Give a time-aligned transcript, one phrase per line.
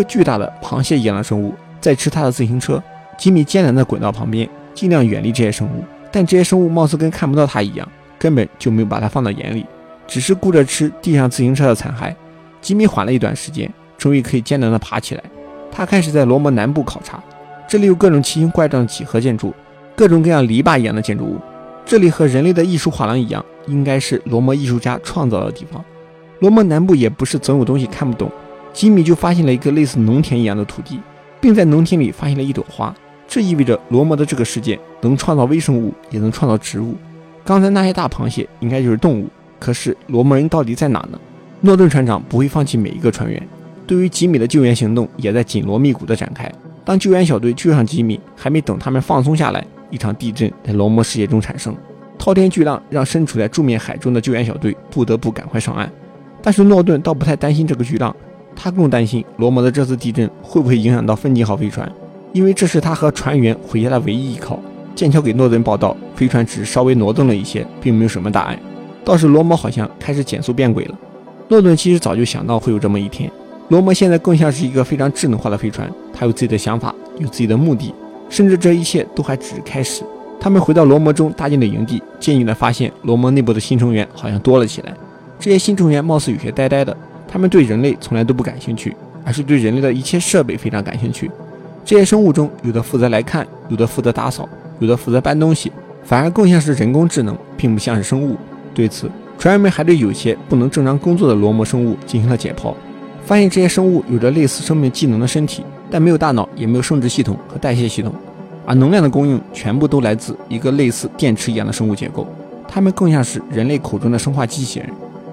[0.00, 2.82] 个巨大的螃蟹一样的生物在吃他的自行车。
[3.18, 7.86] 吉米艰难地滚到旁边，尽量远离这些生物，但这些生物貌似跟看不到他一样，
[8.18, 9.66] 根本就没有把他放到眼里，
[10.06, 12.14] 只是顾着吃地上自行车的残骸。
[12.62, 15.22] 吉米缓了一段时间，终于可以艰难地爬起来。
[15.70, 17.22] 他开始在罗摩南部考察，
[17.68, 19.54] 这里有各种奇形怪状的几何建筑，
[19.94, 21.38] 各种各样篱笆一样的建筑物。
[21.84, 25.84] 这里和人类的艺术画廊一样，应该是罗摩艺术家创造的地方。
[26.38, 28.30] 罗摩南部也不是总有东西看不懂，
[28.72, 31.00] 吉米就发现了一个类似农田一样的土地，
[31.40, 32.94] 并在农田里发现了一朵花。
[33.26, 36.94] 这意味着罗摩的这个世界能创造微生物，也能创造植物。
[37.44, 39.28] 刚才那些大螃蟹应该就是动物，
[39.58, 41.18] 可是罗摩人到底在哪呢？
[41.60, 43.48] 诺顿船长不会放弃每一个船员，
[43.86, 46.50] 对于吉米的救援行动也在紧锣密鼓地展开。
[46.84, 51.76] 当救援小队救上吉米，还没等他们放松下来，一场地震在罗摩世界中产生，
[52.18, 55.90] 滔天巨浪让身处在柱面海中的救援小队不得不赶快上岸。
[56.42, 58.14] 但是诺顿倒不太担心这个巨浪，
[58.62, 61.90] 他更担心罗摩的这次地震会不会影响到芬吉号飞船，
[62.34, 64.60] 因为这是他和船员回家的唯一依靠。
[64.94, 68.58] 剑桥给诺顿报道，飞船只是稍微挪动了一些，并没有什么大碍。
[69.02, 70.98] 倒是罗摩好像开始减速变轨了。
[71.48, 73.32] 诺顿其实早就想到会有这么一天。
[73.68, 77.94] 罗摩现在更像是一个非常智能化的飞船，它有自己的想法，有自己的目的，
[78.28, 80.02] 甚至这一切都还只是开始。
[80.38, 84.94] 他们回到罗摩中搭建的营地，惊异地发现罗摩内部的新成员好像多了起来。
[85.38, 86.94] 这些新成员貌似有些呆呆的，
[87.32, 91.30] 他们对人类从来都不感兴趣，而是对人类的一切设备非常感兴趣。
[91.84, 94.48] 这些生物中，有的负责来看，有的负责打扫，
[94.80, 95.70] 有的负责搬东西，
[96.02, 98.36] 反而更像是人工智能，并不像是生物。
[98.74, 102.74] 对此，船员们还对有些不能正常工作的罗摩生物进行了解剖，
[103.24, 108.12] 发现这些生物有着类似生命机能的身体，但没有大脑，也没有生殖系统和代谢系统，
[108.66, 112.26] 而能量的供应全部都来自一个类似电池一样的生物结构。
[112.66, 114.88] 它们更像是人类口中的生化机器人。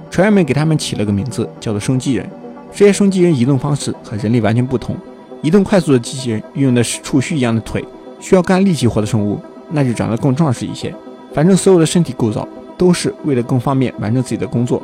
[0.09, 2.29] 船员们给他们起了个名字，叫做生机人。
[2.73, 4.95] 这些生机人移动方式和人类完全不同，
[5.41, 7.83] 移动快速的机器人运用的是触须一样的腿，
[8.19, 9.39] 需要干力气活的生物
[9.71, 10.93] 那就长得更壮实一些。
[11.33, 12.47] 反正所有的身体构造。
[12.77, 14.79] 都是为了更方便完成自己的工作。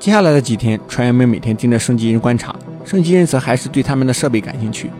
[0.00, 2.52] 接下来的几天，船员们每天盯着升级人观察，
[2.84, 4.90] 升级人则还是对他们的设备感兴趣。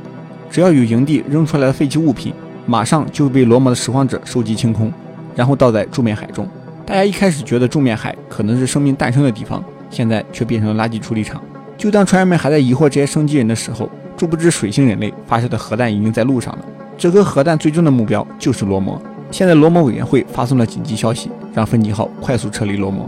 [0.48, 2.32] 只要有营地扔出来的废弃物品，
[2.64, 4.92] 马上就会被罗摩的拾荒者收集清空，
[5.34, 6.48] 然后倒在柱面海中。
[6.88, 11.38] 大家一开始觉得重面海可能是生命诞生的地方，现在却变成了垃圾处理厂。
[11.76, 16.64] 就当船员们还在疑惑这些生机人的时候，殊不知水星人类发射的核弹已经在路上了。
[16.96, 18.98] 这颗核弹最终的目标就是罗摩。
[19.30, 23.06] 现在，罗摩委员会发送了紧急消息，让芬尼号快速撤离罗摩。